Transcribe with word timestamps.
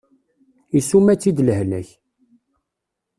Isuma-tt-id 0.79 1.37
lehlak. 1.47 1.89